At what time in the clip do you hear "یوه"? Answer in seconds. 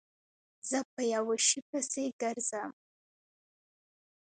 1.13-1.35